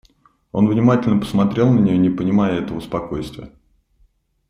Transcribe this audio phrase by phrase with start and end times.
[0.51, 3.53] Он внимательно посмотрел на нее, не понимая этого спокойствия.